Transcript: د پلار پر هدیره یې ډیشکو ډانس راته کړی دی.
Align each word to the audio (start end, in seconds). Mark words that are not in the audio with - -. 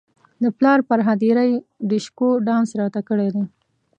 د 0.43 0.45
پلار 0.57 0.79
پر 0.89 0.99
هدیره 1.07 1.43
یې 1.51 1.57
ډیشکو 1.89 2.29
ډانس 2.47 2.69
راته 2.81 2.99
کړی 3.09 3.29
دی. 3.35 3.43